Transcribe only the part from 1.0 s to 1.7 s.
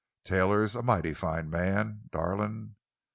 fine